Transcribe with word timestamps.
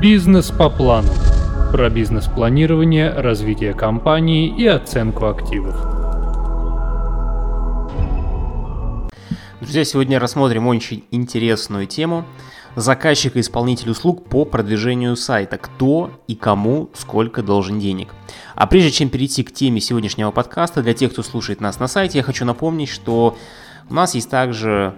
Бизнес 0.00 0.52
по 0.52 0.70
плану. 0.70 1.08
Про 1.72 1.90
бизнес-планирование, 1.90 3.10
развитие 3.10 3.74
компании 3.74 4.46
и 4.46 4.64
оценку 4.64 5.26
активов. 5.26 5.74
Друзья, 9.60 9.82
сегодня 9.82 10.20
рассмотрим 10.20 10.68
очень 10.68 11.02
интересную 11.10 11.86
тему. 11.86 12.24
Заказчик 12.76 13.34
и 13.34 13.40
исполнитель 13.40 13.90
услуг 13.90 14.28
по 14.28 14.44
продвижению 14.44 15.16
сайта. 15.16 15.58
Кто 15.58 16.12
и 16.28 16.36
кому 16.36 16.90
сколько 16.94 17.42
должен 17.42 17.80
денег. 17.80 18.14
А 18.54 18.68
прежде 18.68 18.92
чем 18.92 19.08
перейти 19.08 19.42
к 19.42 19.52
теме 19.52 19.80
сегодняшнего 19.80 20.30
подкаста, 20.30 20.80
для 20.80 20.94
тех, 20.94 21.10
кто 21.10 21.24
слушает 21.24 21.60
нас 21.60 21.80
на 21.80 21.88
сайте, 21.88 22.18
я 22.18 22.22
хочу 22.22 22.44
напомнить, 22.44 22.88
что 22.88 23.36
у 23.90 23.94
нас 23.94 24.14
есть 24.14 24.30
также 24.30 24.94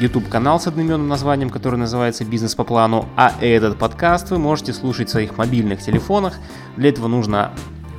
YouTube 0.00 0.28
канал 0.28 0.58
с 0.60 0.66
одноименным 0.66 1.08
названием, 1.08 1.50
который 1.50 1.76
называется 1.76 2.24
«Бизнес 2.24 2.54
по 2.54 2.64
плану», 2.64 3.08
а 3.16 3.32
этот 3.40 3.78
подкаст 3.78 4.30
вы 4.30 4.38
можете 4.38 4.72
слушать 4.72 5.08
в 5.08 5.12
своих 5.12 5.38
мобильных 5.38 5.80
телефонах. 5.80 6.34
Для 6.76 6.88
этого 6.88 7.06
нужно 7.06 7.52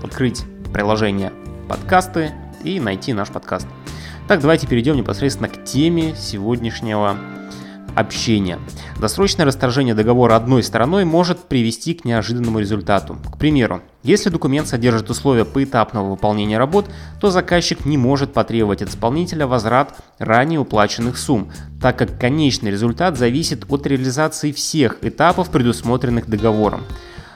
открыть 0.04 0.44
приложение 0.74 1.32
«Подкасты» 1.70 2.32
и 2.64 2.80
найти 2.80 3.14
наш 3.14 3.30
подкаст. 3.30 3.68
Так, 4.28 4.42
давайте 4.42 4.68
перейдем 4.68 4.98
непосредственно 4.98 5.50
к 5.50 5.64
теме 5.64 6.16
сегодняшнего 6.16 7.16
общения. 7.96 8.60
Досрочное 9.00 9.46
расторжение 9.46 9.96
договора 9.96 10.36
одной 10.36 10.64
стороной 10.64 11.06
может 11.06 11.40
привести 11.46 11.94
к 11.94 12.06
неожиданному 12.06 12.60
результату. 12.60 13.18
К 13.34 13.38
примеру, 13.38 13.82
если 14.04 14.30
документ 14.30 14.68
содержит 14.68 15.10
условия 15.10 15.46
поэтапного 15.46 16.12
выполнения 16.12 16.58
работ, 16.58 16.90
то 17.20 17.32
заказчик 17.32 17.86
не 17.86 17.98
может 17.98 18.34
потребовать 18.34 18.82
от 18.82 18.90
исполнителя 18.90 19.48
возврат 19.48 19.96
ранее 20.20 20.60
уплаченных 20.60 21.18
сумм, 21.18 21.52
так 21.82 21.98
как 21.98 22.20
конечный 22.20 22.72
результат 22.72 23.18
зависит 23.18 23.66
от 23.70 23.88
реализации 23.88 24.52
всех 24.52 24.98
этапов, 25.02 25.50
предусмотренных 25.50 26.28
договором. 26.28 26.82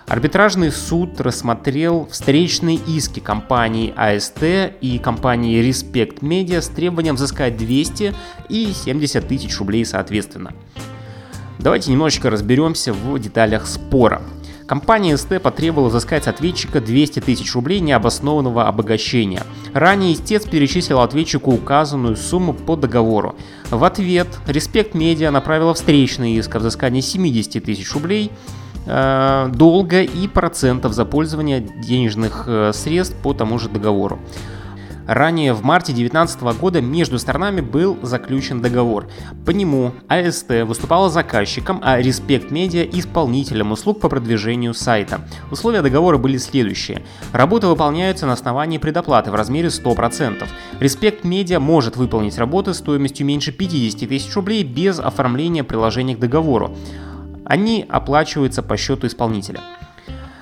Арбитражный 0.10 0.72
суд 0.72 1.22
рассмотрел 1.22 2.08
встречные 2.10 2.78
иски 2.78 3.20
компании 3.20 3.94
АСТ 3.96 4.74
и 4.82 4.98
компании 4.98 5.62
Respect 5.62 6.22
Media 6.22 6.62
с 6.62 6.68
требованием 6.68 7.14
взыскать 7.14 7.58
200 7.58 8.16
и 8.50 8.74
70 8.74 9.28
тысяч 9.28 9.56
рублей 9.60 9.86
соответственно. 9.86 10.54
Давайте 11.60 11.92
немножечко 11.92 12.32
разберемся 12.32 12.92
в 12.92 13.20
деталях 13.20 13.68
спора. 13.68 14.24
Компания 14.66 15.16
СТ 15.16 15.40
потребовала 15.42 15.90
взыскать 15.90 16.23
с 16.23 16.28
ответчика 16.28 16.82
200 16.82 17.20
тысяч 17.20 17.54
рублей 17.54 17.80
необоснованного 17.80 18.68
обогащения. 18.68 19.44
Ранее 19.76 20.14
истец 20.14 20.44
перечислил 20.46 21.02
ответчику 21.02 21.52
указанную 21.52 22.16
сумму 22.16 22.54
по 22.54 22.76
договору. 22.76 23.36
В 23.70 23.84
ответ 23.84 24.28
Respect 24.48 24.94
Media 24.94 25.30
направила 25.30 25.76
встречный 25.76 26.34
иск 26.34 26.56
о 26.56 26.60
взыскании 26.60 27.02
70 27.02 27.64
тысяч 27.64 27.92
рублей 27.94 28.32
долга 28.86 30.02
и 30.02 30.28
процентов 30.28 30.94
за 30.94 31.06
пользование 31.06 31.60
денежных 31.60 32.46
э, 32.48 32.72
средств 32.74 33.16
по 33.22 33.34
тому 33.34 33.60
же 33.60 33.70
договору. 33.70 34.20
Ранее 35.10 35.54
в 35.54 35.64
марте 35.64 35.92
2019 35.92 36.42
года 36.60 36.82
между 36.82 37.18
сторонами 37.18 37.62
был 37.62 37.98
заключен 38.04 38.62
договор. 38.62 39.08
По 39.44 39.50
нему 39.50 39.94
АСТ 40.08 40.52
выступала 40.68 41.10
заказчиком, 41.10 41.82
а 41.84 42.00
Respect 42.00 42.52
Media 42.52 42.88
исполнителем 42.88 43.72
услуг 43.72 44.02
по 44.02 44.08
продвижению 44.08 44.76
сайта. 44.76 45.22
Условия 45.50 45.82
договора 45.82 46.20
были 46.20 46.38
следующие. 46.38 47.02
Работы 47.34 47.66
выполняются 47.66 48.28
на 48.28 48.34
основании 48.34 48.78
предоплаты 48.78 49.32
в 49.32 49.36
размере 49.36 49.70
100%. 49.70 50.48
Respect 50.80 51.24
Media 51.24 51.58
может 51.58 51.98
выполнить 51.98 52.38
работы 52.38 52.76
стоимостью 52.76 53.26
меньше 53.26 53.52
50 53.52 54.08
тысяч 54.08 54.36
рублей 54.36 54.64
без 54.64 55.00
оформления 55.00 55.64
приложения 55.64 56.16
к 56.16 56.20
договору. 56.20 56.76
Они 57.50 57.83
оплачиваются 57.89 58.61
по 58.61 58.78
счету 58.78 59.08
исполнителя. 59.08 59.59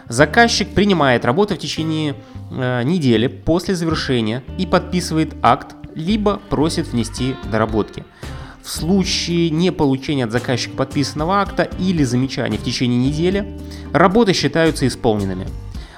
Заказчик 0.09 0.73
принимает 0.73 1.23
работу 1.23 1.55
в 1.55 1.57
течение 1.57 2.15
э, 2.51 2.83
недели 2.83 3.27
после 3.27 3.75
завершения 3.75 4.43
и 4.57 4.65
подписывает 4.65 5.33
акт, 5.41 5.75
либо 5.95 6.41
просит 6.49 6.87
внести 6.89 7.35
доработки. 7.49 8.03
В 8.61 8.69
случае 8.69 9.49
не 9.51 9.71
получения 9.71 10.25
от 10.25 10.33
заказчика 10.33 10.75
подписанного 10.75 11.39
акта 11.39 11.63
или 11.79 12.03
замечаний 12.03 12.57
в 12.57 12.63
течение 12.63 12.99
недели, 12.99 13.57
работы 13.93 14.33
считаются 14.33 14.85
исполненными. 14.85 15.47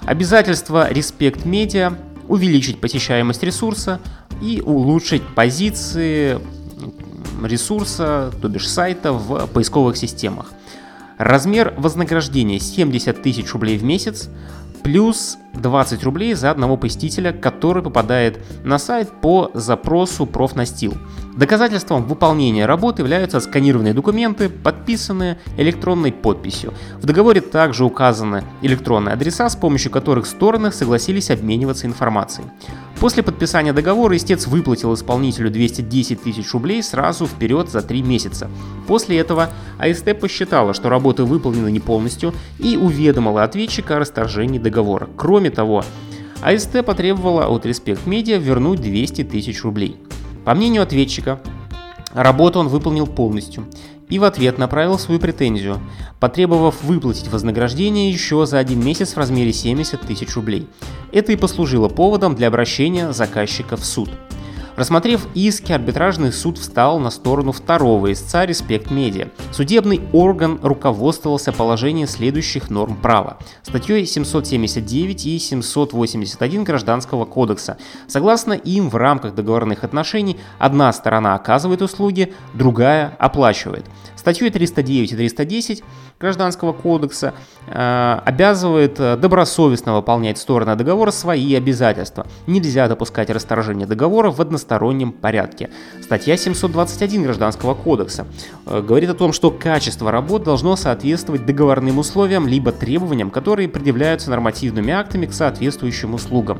Обязательство 0.01 0.91
Respect 0.91 1.43
Media 1.43 1.97
увеличить 2.27 2.79
посещаемость 2.79 3.41
ресурса 3.41 3.99
и 4.43 4.61
улучшить 4.63 5.23
позиции 5.33 6.39
ресурса, 7.43 8.31
то 8.39 8.47
бишь 8.47 8.69
сайта 8.69 9.11
в 9.11 9.47
поисковых 9.47 9.97
системах. 9.97 10.51
Размер 11.19 11.73
вознаграждения 11.75 12.61
70 12.61 13.21
тысяч 13.21 13.51
рублей 13.51 13.77
в 13.77 13.83
месяц 13.83 14.29
плюс 14.83 15.37
20 15.53 16.03
рублей 16.03 16.33
за 16.33 16.51
одного 16.51 16.77
посетителя, 16.77 17.31
который 17.31 17.83
попадает 17.83 18.39
на 18.63 18.77
сайт 18.77 19.09
по 19.21 19.51
запросу 19.53 20.25
профнастил. 20.25 20.95
Доказательством 21.35 22.03
выполнения 22.03 22.65
работы 22.65 23.01
являются 23.01 23.39
сканированные 23.39 23.93
документы, 23.93 24.49
подписанные 24.49 25.39
электронной 25.57 26.11
подписью. 26.11 26.73
В 26.97 27.05
договоре 27.05 27.39
также 27.39 27.85
указаны 27.85 28.43
электронные 28.61 29.13
адреса, 29.13 29.47
с 29.49 29.55
помощью 29.55 29.89
которых 29.91 30.25
стороны 30.25 30.71
согласились 30.71 31.31
обмениваться 31.31 31.87
информацией. 31.87 32.47
После 32.99 33.23
подписания 33.23 33.71
договора 33.71 34.17
истец 34.17 34.45
выплатил 34.47 34.93
исполнителю 34.93 35.49
210 35.49 36.21
тысяч 36.21 36.51
рублей 36.51 36.83
сразу 36.83 37.25
вперед 37.25 37.69
за 37.69 37.81
3 37.81 38.01
месяца. 38.01 38.49
После 38.87 39.17
этого 39.17 39.49
АСТ 39.77 40.19
посчитала, 40.19 40.73
что 40.73 40.89
работы 40.89 41.23
выполнены 41.23 41.71
не 41.71 41.79
полностью 41.79 42.33
и 42.57 42.75
уведомила 42.75 43.43
ответчика 43.43 43.95
о 43.95 43.99
расторжении 43.99 44.59
договора. 44.59 45.07
Кроме 45.15 45.38
Кроме 45.39 45.51
того, 45.51 45.85
АСТ 46.41 46.83
потребовала 46.85 47.47
от 47.47 47.65
Respect 47.65 48.03
Media 48.05 48.37
вернуть 48.37 48.81
200 48.81 49.23
тысяч 49.23 49.63
рублей. 49.63 49.95
По 50.43 50.53
мнению 50.53 50.83
ответчика, 50.83 51.39
работу 52.13 52.59
он 52.59 52.67
выполнил 52.67 53.07
полностью 53.07 53.65
и 54.09 54.19
в 54.19 54.25
ответ 54.25 54.57
направил 54.57 54.99
свою 54.99 55.17
претензию, 55.17 55.79
потребовав 56.19 56.83
выплатить 56.83 57.29
вознаграждение 57.29 58.11
еще 58.11 58.45
за 58.45 58.59
один 58.59 58.83
месяц 58.83 59.13
в 59.13 59.17
размере 59.17 59.53
70 59.53 60.01
тысяч 60.01 60.35
рублей. 60.35 60.67
Это 61.13 61.31
и 61.31 61.37
послужило 61.37 61.87
поводом 61.87 62.35
для 62.35 62.49
обращения 62.49 63.13
заказчика 63.13 63.77
в 63.77 63.85
суд. 63.85 64.09
Рассмотрев 64.79 65.27
иски, 65.35 65.73
арбитражный 65.73 66.31
суд 66.31 66.57
встал 66.57 66.99
на 66.99 67.09
сторону 67.09 67.51
второго 67.51 68.13
истца 68.13 68.45
Респект 68.45 68.91
Медиа. 68.91 69.27
Судебный 69.51 69.99
орган 70.13 70.57
руководствовался 70.63 71.51
положением 71.51 72.07
следующих 72.07 72.69
норм 72.69 72.95
права. 72.95 73.39
Статьей 73.61 74.05
779 74.05 75.25
и 75.25 75.37
781 75.37 76.63
Гражданского 76.63 77.25
кодекса. 77.25 77.77
Согласно 78.07 78.53
им, 78.53 78.89
в 78.89 78.95
рамках 78.95 79.35
договорных 79.35 79.83
отношений 79.83 80.39
одна 80.59 80.93
сторона 80.93 81.35
оказывает 81.35 81.81
услуги, 81.81 82.33
другая 82.53 83.13
оплачивает. 83.19 83.85
Статьей 84.19 84.49
309 84.49 85.13
и 85.13 85.15
310 85.15 85.81
Гражданского 86.19 86.73
кодекса 86.73 87.33
э, 87.67 88.19
обязывает 88.25 88.99
э, 88.99 89.15
добросовестно 89.15 89.95
выполнять 89.95 90.37
стороны 90.37 90.75
договора 90.75 91.11
свои 91.11 91.55
обязательства. 91.55 92.27
Нельзя 92.45 92.89
допускать 92.89 93.29
расторжение 93.29 93.87
договора 93.87 94.29
в 94.29 94.41
одностороннем 94.41 95.13
порядке. 95.13 95.69
Статья 96.03 96.35
721 96.35 97.23
Гражданского 97.23 97.75
кодекса 97.75 98.27
э, 98.65 98.81
говорит 98.81 99.09
о 99.09 99.13
том, 99.13 99.31
что 99.31 99.51
качество 99.51 100.11
работ 100.11 100.43
должно 100.43 100.75
соответствовать 100.75 101.45
договорным 101.45 101.97
условиям 101.97 102.45
либо 102.45 102.73
требованиям, 102.73 103.31
которые 103.31 103.69
предъявляются 103.69 104.29
нормативными 104.29 104.91
актами 104.91 105.27
к 105.27 105.33
соответствующим 105.33 106.13
услугам. 106.13 106.59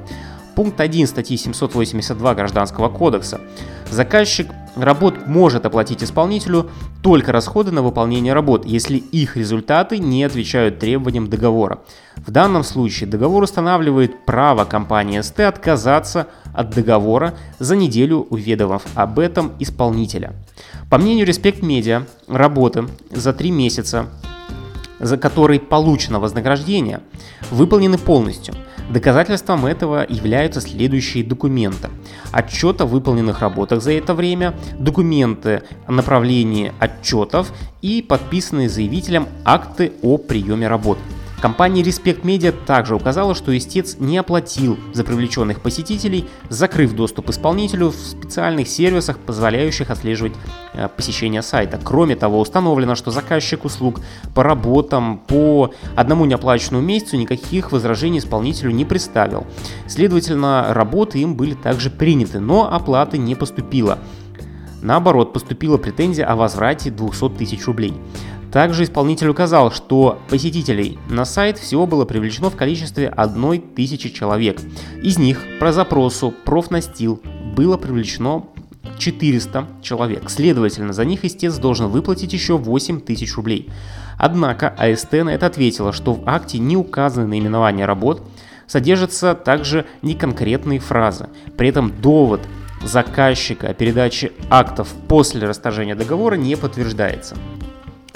Пункт 0.56 0.80
1 0.80 1.08
статьи 1.08 1.36
782 1.36 2.36
Гражданского 2.36 2.88
кодекса. 2.88 3.42
Заказчик 3.92 4.48
работ 4.82 5.28
может 5.28 5.66
оплатить 5.66 6.04
исполнителю 6.04 6.70
только 7.02 7.32
расходы 7.32 7.72
на 7.72 7.82
выполнение 7.82 8.34
работ, 8.34 8.66
если 8.66 8.98
их 8.98 9.38
результаты 9.38 9.98
не 9.98 10.24
отвечают 10.24 10.80
требованиям 10.80 11.30
договора. 11.30 11.80
В 12.18 12.32
данном 12.32 12.64
случае 12.64 13.10
договор 13.10 13.44
устанавливает 13.44 14.26
право 14.26 14.66
компании 14.66 15.22
СТ 15.22 15.42
отказаться 15.42 16.28
от 16.54 16.72
договора 16.72 17.36
за 17.60 17.76
неделю 17.76 18.28
уведомив 18.30 18.84
об 18.96 19.20
этом 19.20 19.54
исполнителя. 19.60 20.34
По 20.90 20.98
мнению 20.98 21.28
Respect 21.28 21.62
Media, 21.62 22.06
работы 22.28 22.86
за 23.12 23.34
три 23.34 23.52
месяца, 23.52 24.08
за 25.00 25.18
которые 25.18 25.60
получено 25.60 26.20
вознаграждение, 26.20 27.02
выполнены 27.52 27.98
полностью– 27.98 28.56
Доказательством 28.90 29.68
этого 29.68 30.04
являются 30.10 30.62
следующие 30.62 31.24
документы. 31.24 31.90
Отчет 32.32 32.82
о 32.82 32.88
выполненных 32.88 33.42
работах 33.42 33.84
за 33.84 33.92
это 33.92 34.16
время, 34.16 34.56
документы 34.80 35.62
о 35.86 35.92
направлении 35.92 36.74
отчетов 36.80 37.54
и 37.84 38.02
подписанные 38.02 38.68
заявителем 38.68 39.28
акты 39.46 39.92
о 40.02 40.18
приеме 40.18 40.68
работ. 40.68 40.98
Компания 41.42 41.82
Respect 41.84 42.24
Media 42.24 42.52
также 42.52 42.96
указала, 42.96 43.34
что 43.34 43.58
истец 43.58 43.96
не 43.98 44.18
оплатил 44.18 44.78
за 44.92 45.06
привлеченных 45.06 45.62
посетителей, 45.62 46.26
закрыв 46.50 46.94
доступ 46.94 47.30
исполнителю 47.30 47.92
в 47.92 47.96
специальных 47.96 48.68
сервисах, 48.68 49.20
позволяющих 49.20 49.90
отслеживать 49.90 50.34
э, 50.74 50.90
посещение 50.90 51.42
сайта. 51.42 51.80
Кроме 51.82 52.18
того, 52.18 52.42
установлено, 52.42 52.96
что 52.96 53.12
заказчик 53.12 53.64
услуг 53.64 54.02
по 54.36 54.44
работам 54.44 55.18
по 55.18 55.72
одному 55.96 56.26
неоплаченному 56.26 56.86
месяцу 56.86 57.16
никаких 57.16 57.72
возражений 57.72 58.20
исполнителю 58.20 58.72
не 58.72 58.84
представил. 58.84 59.48
Следовательно, 59.88 60.74
работы 60.74 61.20
им 61.20 61.36
были 61.36 61.54
также 61.54 61.90
приняты, 61.90 62.42
но 62.42 62.74
оплаты 62.74 63.18
не 63.18 63.36
поступило. 63.36 64.00
Наоборот, 64.82 65.32
поступила 65.34 65.78
претензия 65.78 66.26
о 66.26 66.36
возврате 66.36 66.90
200 66.90 67.30
тысяч 67.38 67.66
рублей. 67.66 67.94
Также 68.52 68.84
исполнитель 68.84 69.30
указал, 69.30 69.72
что 69.72 70.20
посетителей 70.30 70.98
на 71.08 71.26
сайт 71.26 71.58
всего 71.58 71.86
было 71.86 72.06
привлечено 72.06 72.50
в 72.50 72.56
количестве 72.56 73.08
1000 73.10 74.10
человек. 74.10 74.60
Из 75.04 75.18
них 75.18 75.40
по 75.60 75.72
запросу 75.72 76.34
профнастил 76.46 77.22
было 77.56 77.78
привлечено 77.78 78.46
400 78.98 79.68
человек. 79.82 80.30
Следовательно, 80.30 80.94
за 80.94 81.06
них 81.06 81.26
истец 81.26 81.58
должен 81.58 81.88
выплатить 81.88 82.34
еще 82.34 82.58
8 82.58 83.02
тысяч 83.02 83.36
рублей. 83.36 83.70
Однако 84.18 84.70
АСТ 84.70 85.14
на 85.14 85.30
это 85.30 85.46
ответила, 85.46 85.94
что 85.94 86.14
в 86.14 86.24
акте 86.26 86.58
не 86.60 86.76
указаны 86.76 87.28
наименования 87.28 87.86
работ, 87.86 88.22
содержатся 88.68 89.36
также 89.36 89.86
неконкретные 90.02 90.80
фразы. 90.80 91.30
При 91.58 91.70
этом 91.70 91.94
довод 92.02 92.42
заказчика 92.84 93.70
о 93.70 93.74
передаче 93.74 94.32
актов 94.50 94.90
после 95.08 95.48
расторжения 95.48 95.96
договора 95.96 96.36
не 96.36 96.56
подтверждается. 96.56 97.36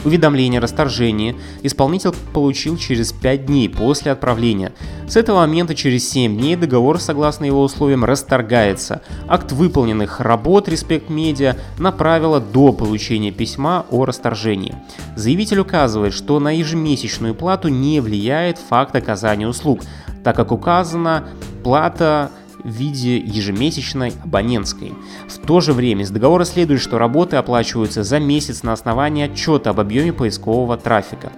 Уведомление 0.06 0.60
о 0.60 0.62
расторжении 0.62 1.36
исполнитель 1.62 2.12
получил 2.34 2.78
через 2.78 3.14
5 3.14 3.46
дней 3.46 3.70
после 3.70 4.12
отправления. 4.12 4.74
С 5.08 5.16
этого 5.16 5.40
момента 5.40 5.76
через 5.76 6.10
7 6.10 6.38
дней 6.38 6.56
договор, 6.56 7.00
согласно 7.00 7.46
его 7.46 7.64
условиям, 7.64 8.04
расторгается. 8.04 9.02
Акт 9.28 9.52
выполненных 9.52 10.20
работ 10.20 10.68
Respect 10.68 11.08
Media 11.08 11.56
направила 11.78 12.40
до 12.40 12.74
получения 12.74 13.32
письма 13.32 13.86
о 13.92 14.06
расторжении. 14.06 14.76
Заявитель 15.16 15.60
указывает, 15.60 16.14
что 16.14 16.40
на 16.40 16.58
ежемесячную 16.58 17.34
плату 17.34 17.70
не 17.70 18.02
влияет 18.02 18.58
факт 18.58 18.96
оказания 18.96 19.48
услуг, 19.48 19.82
так 20.24 20.36
как 20.36 20.52
указана 20.52 21.30
плата 21.64 22.30
в 22.64 22.70
виде 22.70 23.18
ежемесячной 23.18 24.14
абонентской. 24.24 24.94
В 25.28 25.38
то 25.40 25.62
же 25.62 25.74
время 25.74 26.04
из 26.04 26.12
договора 26.12 26.46
следует, 26.46 26.82
что 26.82 26.98
работы 26.98 27.36
оплачиваются 27.36 28.04
за 28.04 28.20
месяц 28.20 28.64
на 28.64 28.74
основании 28.74 29.26
отчета 29.26 29.72
об 29.72 29.80
объеме 29.80 30.14
поискового 30.14 30.78
трафика. 30.78 31.32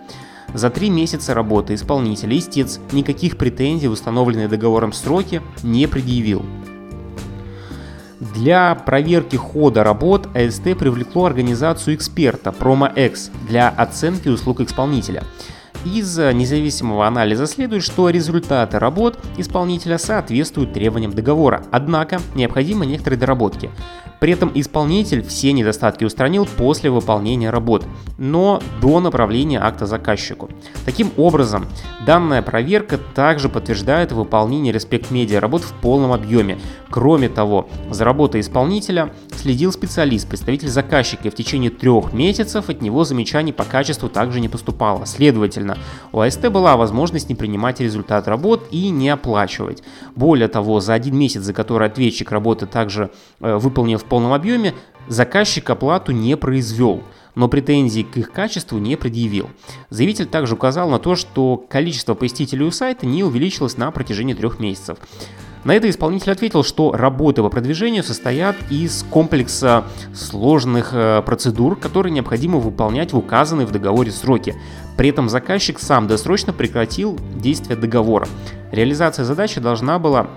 За 0.53 0.69
три 0.69 0.89
месяца 0.89 1.33
работы 1.33 1.73
исполнитель 1.73 2.37
истец 2.37 2.79
никаких 2.91 3.37
претензий 3.37 3.87
в 3.87 3.91
установленные 3.91 4.47
договором 4.47 4.93
сроки 4.93 5.41
не 5.63 5.87
предъявил. 5.87 6.45
Для 8.33 8.73
проверки 8.75 9.35
хода 9.35 9.83
работ 9.83 10.29
АСТ 10.35 10.77
привлекло 10.77 11.25
организацию 11.25 11.95
эксперта 11.95 12.55
PromoX 12.57 13.29
для 13.47 13.69
оценки 13.69 14.29
услуг 14.29 14.61
исполнителя– 14.61 15.23
из 15.85 16.17
независимого 16.17 17.07
анализа 17.07 17.47
следует, 17.47 17.83
что 17.83 18.09
результаты 18.09 18.79
работ 18.79 19.19
исполнителя 19.37 19.97
соответствуют 19.97 20.73
требованиям 20.73 21.13
договора, 21.13 21.63
однако 21.71 22.19
необходимы 22.33 22.85
некоторые 22.85 23.19
доработки. 23.19 23.69
При 24.19 24.33
этом 24.33 24.51
исполнитель 24.53 25.23
все 25.23 25.51
недостатки 25.51 26.03
устранил 26.03 26.45
после 26.45 26.89
выполнения 26.89 27.49
работ, 27.49 27.85
но 28.17 28.61
до 28.81 28.99
направления 28.99 29.59
акта 29.59 29.85
заказчику. 29.85 30.49
Таким 30.85 31.11
образом, 31.17 31.65
данная 32.05 32.41
проверка 32.41 32.97
также 32.97 33.49
подтверждает 33.49 34.11
выполнение 34.11 34.73
Respect 34.73 35.11
Media 35.11 35.39
работ 35.39 35.63
в 35.63 35.73
полном 35.73 36.11
объеме. 36.11 36.59
Кроме 36.89 37.27
того, 37.29 37.67
за 37.89 38.05
работой 38.05 38.41
исполнителя 38.41 39.11
следил 39.35 39.71
специалист, 39.71 40.27
представитель 40.27 40.69
заказчика, 40.69 41.27
и 41.27 41.31
в 41.31 41.35
течение 41.35 41.69
трех 41.69 42.13
месяцев 42.13 42.69
от 42.69 42.81
него 42.81 43.03
замечаний 43.03 43.51
по 43.51 43.63
качеству 43.63 44.07
также 44.07 44.39
не 44.39 44.47
поступало. 44.47 45.05
Следовательно, 45.05 45.77
у 46.11 46.21
АСТ 46.21 46.49
была 46.49 46.77
возможность 46.77 47.29
не 47.29 47.35
принимать 47.35 47.81
результат 47.81 48.27
работ 48.27 48.67
и 48.71 48.89
не 48.89 49.09
оплачивать. 49.09 49.83
Более 50.15 50.47
того, 50.47 50.79
за 50.79 50.93
один 50.93 51.17
месяц, 51.17 51.41
за 51.41 51.53
который 51.53 51.87
ответчик 51.87 52.31
работы 52.31 52.65
также 52.65 53.11
э, 53.41 53.55
выполнил 53.57 53.99
в 54.05 54.07
полном 54.07 54.33
объеме, 54.33 54.73
заказчик 55.07 55.69
оплату 55.69 56.11
не 56.11 56.37
произвел 56.37 57.03
но 57.35 57.49
претензий 57.49 58.03
к 58.03 58.17
их 58.17 58.31
качеству 58.31 58.79
не 58.79 58.95
предъявил. 58.95 59.49
Заявитель 59.89 60.25
также 60.25 60.55
указал 60.55 60.89
на 60.89 60.99
то, 60.99 61.15
что 61.15 61.57
количество 61.69 62.13
посетителей 62.13 62.65
у 62.65 62.71
сайта 62.71 63.05
не 63.05 63.23
увеличилось 63.23 63.77
на 63.77 63.91
протяжении 63.91 64.33
трех 64.33 64.59
месяцев. 64.59 64.97
На 65.65 65.73
это 65.73 65.89
исполнитель 65.89 66.31
ответил, 66.31 66.63
что 66.63 66.91
работы 66.91 67.41
по 67.41 67.49
продвижению 67.49 68.03
состоят 68.03 68.55
из 68.69 69.03
комплекса 69.09 69.83
сложных 70.13 70.91
э, 70.93 71.23
процедур, 71.25 71.75
которые 71.75 72.13
необходимо 72.13 72.59
выполнять 72.59 73.13
в 73.13 73.17
указанные 73.17 73.65
в 73.65 73.71
договоре 73.71 74.11
сроки. 74.11 74.55
При 74.95 75.09
этом 75.09 75.27
заказчик 75.27 75.79
сам 75.79 76.07
досрочно 76.07 76.53
прекратил 76.53 77.17
действие 77.35 77.77
договора. 77.77 78.27
Реализация 78.71 79.25
задачи 79.25 79.59
должна 79.59 79.97
была 79.97 80.27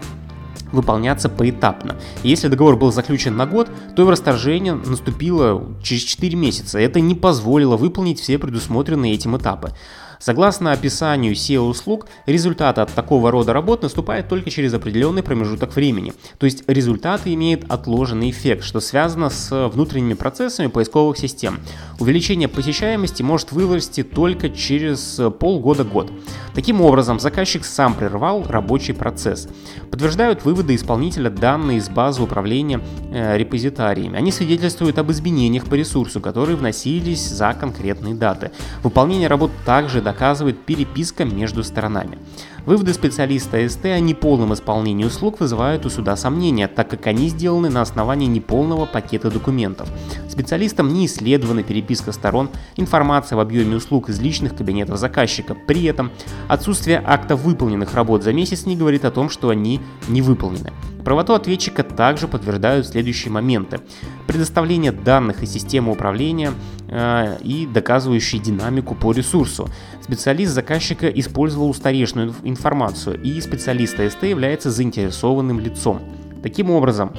выполняться 0.72 1.28
поэтапно. 1.28 1.96
Если 2.22 2.48
договор 2.48 2.76
был 2.76 2.92
заключен 2.92 3.36
на 3.36 3.46
год, 3.46 3.68
то 3.94 4.02
его 4.02 4.10
расторжение 4.10 4.74
наступило 4.74 5.66
через 5.82 6.02
4 6.02 6.36
месяца. 6.36 6.78
Это 6.78 7.00
не 7.00 7.14
позволило 7.14 7.76
выполнить 7.76 8.20
все 8.20 8.38
предусмотренные 8.38 9.14
этим 9.14 9.36
этапы. 9.36 9.72
Согласно 10.18 10.72
описанию 10.72 11.34
SEO-услуг, 11.34 12.06
результаты 12.26 12.80
от 12.80 12.92
такого 12.92 13.30
рода 13.30 13.52
работ 13.52 13.82
наступают 13.82 14.28
только 14.28 14.50
через 14.50 14.74
определенный 14.74 15.22
промежуток 15.22 15.74
времени. 15.74 16.12
То 16.38 16.46
есть 16.46 16.64
результаты 16.66 17.32
имеют 17.34 17.64
отложенный 17.68 18.30
эффект, 18.30 18.64
что 18.64 18.80
связано 18.80 19.30
с 19.30 19.68
внутренними 19.68 20.14
процессами 20.14 20.66
поисковых 20.66 21.18
систем. 21.18 21.60
Увеличение 22.00 22.48
посещаемости 22.48 23.22
может 23.22 23.52
вырасти 23.52 24.02
только 24.02 24.50
через 24.50 25.20
полгода-год. 25.38 26.10
Таким 26.54 26.80
образом, 26.80 27.20
заказчик 27.20 27.64
сам 27.64 27.94
прервал 27.94 28.44
рабочий 28.48 28.92
процесс. 28.92 29.48
Подтверждают 29.90 30.44
выводы 30.44 30.74
исполнителя 30.74 31.30
данные 31.30 31.78
из 31.78 31.88
базы 31.88 32.22
управления 32.22 32.80
э, 33.12 33.36
репозитариями. 33.36 34.18
Они 34.18 34.32
свидетельствуют 34.32 34.98
об 34.98 35.10
изменениях 35.12 35.66
по 35.66 35.74
ресурсу, 35.74 36.20
которые 36.20 36.56
вносились 36.56 37.28
за 37.28 37.54
конкретные 37.54 38.14
даты. 38.14 38.50
Выполнение 38.82 39.28
работ 39.28 39.52
также 39.64 40.02
доказывает 40.08 40.64
переписка 40.64 41.26
между 41.26 41.62
сторонами. 41.62 42.16
Выводы 42.64 42.94
специалиста 42.94 43.68
СТ 43.68 43.84
о 43.84 44.00
неполном 44.00 44.54
исполнении 44.54 45.04
услуг 45.04 45.40
вызывают 45.40 45.84
у 45.84 45.90
суда 45.90 46.16
сомнения, 46.16 46.66
так 46.66 46.88
как 46.88 47.06
они 47.06 47.28
сделаны 47.28 47.68
на 47.68 47.82
основании 47.82 48.26
неполного 48.26 48.86
пакета 48.86 49.30
документов. 49.30 49.86
Специалистам 50.30 50.94
не 50.94 51.04
исследована 51.04 51.62
переписка 51.62 52.12
сторон, 52.12 52.48
информация 52.76 53.36
об 53.36 53.40
объеме 53.40 53.76
услуг 53.76 54.08
из 54.08 54.18
личных 54.18 54.56
кабинетов 54.56 54.98
заказчика. 54.98 55.54
При 55.54 55.84
этом 55.84 56.10
отсутствие 56.48 57.02
акта 57.04 57.36
выполненных 57.36 57.94
работ 57.94 58.22
за 58.22 58.32
месяц 58.32 58.64
не 58.64 58.76
говорит 58.76 59.04
о 59.04 59.10
том, 59.10 59.28
что 59.28 59.50
они 59.50 59.82
не 60.08 60.22
выполнены. 60.22 60.72
Правоту 61.04 61.34
ответчика 61.34 61.82
также 61.82 62.28
подтверждают 62.28 62.86
следующие 62.86 63.30
моменты. 63.30 63.80
Предоставление 64.28 64.92
данных 64.92 65.42
из 65.42 65.50
системы 65.50 65.90
управления 65.90 66.52
э, 66.88 67.38
и 67.42 67.66
доказывающие 67.66 68.40
динамику 68.40 68.94
по 68.94 69.12
ресурсу. 69.12 69.70
Специалист 70.02 70.52
заказчика 70.52 71.08
использовал 71.08 71.70
устаревшую 71.70 72.34
информацию, 72.44 73.20
и 73.22 73.40
специалист 73.40 73.98
АСТ 73.98 74.24
является 74.24 74.70
заинтересованным 74.70 75.58
лицом. 75.58 76.02
Таким 76.42 76.70
образом, 76.70 77.12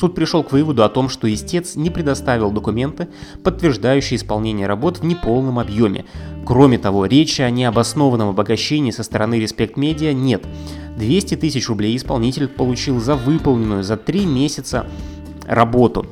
Суд 0.00 0.14
пришел 0.14 0.42
к 0.42 0.52
выводу 0.52 0.82
о 0.82 0.88
том, 0.88 1.10
что 1.10 1.30
истец 1.30 1.76
не 1.76 1.90
предоставил 1.90 2.50
документы, 2.50 3.08
подтверждающие 3.44 4.16
исполнение 4.16 4.66
работ 4.66 4.96
в 4.96 5.04
неполном 5.04 5.58
объеме. 5.58 6.06
Кроме 6.46 6.78
того, 6.78 7.04
речи 7.04 7.42
о 7.42 7.50
необоснованном 7.50 8.30
обогащении 8.30 8.92
со 8.92 9.02
стороны 9.02 9.34
Respect 9.34 9.74
Media 9.74 10.14
нет. 10.14 10.42
200 10.96 11.36
тысяч 11.36 11.68
рублей 11.68 11.94
исполнитель 11.98 12.48
получил 12.48 12.98
за 12.98 13.14
выполненную 13.14 13.82
за 13.82 13.98
3 13.98 14.24
месяца 14.24 14.86
работу. 15.50 16.06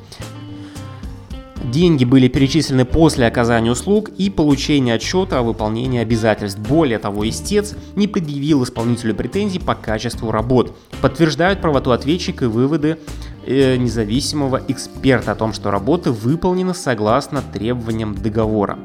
Деньги 1.63 2.05
были 2.05 2.27
перечислены 2.27 2.85
после 2.85 3.27
оказания 3.27 3.71
услуг 3.71 4.09
и 4.17 4.29
получения 4.29 4.93
отчета 4.93 5.39
о 5.39 5.43
выполнении 5.43 5.99
обязательств. 5.99 6.59
Более 6.59 6.99
того, 6.99 7.27
истец 7.27 7.75
не 7.95 8.07
предъявил 8.07 8.63
исполнителю 8.63 9.13
претензий 9.13 9.59
по 9.59 9.75
качеству 9.75 10.31
работ. 10.31 10.75
Подтверждают 11.01 11.61
правоту 11.61 11.91
ответчика 11.91 12.45
и 12.45 12.47
выводы 12.47 12.97
э, 13.45 13.75
независимого 13.75 14.61
эксперта 14.67 15.33
о 15.33 15.35
том, 15.35 15.53
что 15.53 15.69
работы 15.69 16.11
выполнены 16.11 16.73
согласно 16.73 17.41
требованиям 17.41 18.15
договора. 18.15 18.79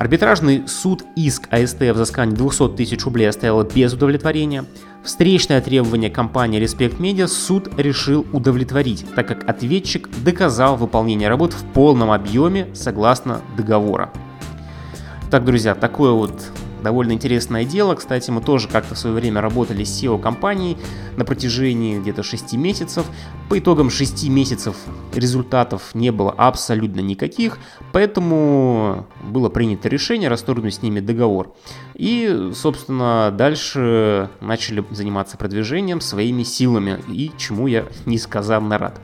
Арбитражный 0.00 0.66
суд 0.66 1.04
иск 1.14 1.46
АСТ 1.52 1.82
о 1.82 1.92
взыскании 1.92 2.34
200 2.34 2.68
тысяч 2.70 3.04
рублей 3.04 3.28
оставил 3.28 3.62
без 3.64 3.92
удовлетворения. 3.92 4.64
Встречное 5.04 5.60
требование 5.60 6.08
компании 6.08 6.58
Respect 6.58 6.96
Media 6.96 7.26
суд 7.26 7.68
решил 7.76 8.26
удовлетворить, 8.32 9.04
так 9.14 9.28
как 9.28 9.46
ответчик 9.46 10.08
доказал 10.24 10.78
выполнение 10.78 11.28
работ 11.28 11.52
в 11.52 11.62
полном 11.74 12.12
объеме 12.12 12.68
согласно 12.72 13.42
договора. 13.58 14.10
Так, 15.30 15.44
друзья, 15.44 15.74
такое 15.74 16.12
вот 16.12 16.32
довольно 16.80 17.12
интересное 17.12 17.64
дело. 17.64 17.94
Кстати, 17.94 18.30
мы 18.30 18.40
тоже 18.40 18.68
как-то 18.68 18.94
в 18.94 18.98
свое 18.98 19.14
время 19.14 19.40
работали 19.40 19.84
с 19.84 20.02
SEO-компанией 20.02 20.76
на 21.16 21.24
протяжении 21.24 21.98
где-то 21.98 22.22
6 22.22 22.54
месяцев. 22.54 23.06
По 23.48 23.58
итогам 23.58 23.90
6 23.90 24.28
месяцев 24.28 24.76
результатов 25.14 25.94
не 25.94 26.10
было 26.10 26.32
абсолютно 26.32 27.00
никаких, 27.00 27.58
поэтому 27.92 29.06
было 29.22 29.48
принято 29.48 29.88
решение 29.88 30.28
расторгнуть 30.28 30.74
с 30.74 30.82
ними 30.82 31.00
договор. 31.00 31.54
И, 31.94 32.50
собственно, 32.54 33.32
дальше 33.36 34.30
начали 34.40 34.84
заниматься 34.90 35.36
продвижением 35.36 36.00
своими 36.00 36.42
силами, 36.42 36.98
и 37.08 37.30
чему 37.36 37.66
я 37.66 37.84
несказанно 38.06 38.78
рад. 38.78 39.00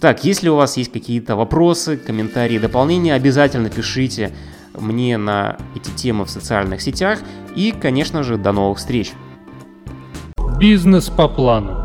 Так, 0.00 0.22
если 0.24 0.48
у 0.48 0.54
вас 0.54 0.76
есть 0.76 0.92
какие-то 0.92 1.34
вопросы, 1.34 1.96
комментарии, 1.96 2.58
дополнения, 2.58 3.14
обязательно 3.14 3.68
пишите 3.68 4.32
мне 4.80 5.16
на 5.16 5.56
эти 5.74 5.90
темы 5.90 6.24
в 6.24 6.30
социальных 6.30 6.80
сетях. 6.80 7.20
И, 7.54 7.72
конечно 7.72 8.22
же, 8.22 8.36
до 8.36 8.52
новых 8.52 8.78
встреч. 8.78 9.12
Бизнес 10.58 11.08
по 11.08 11.28
плану. 11.28 11.77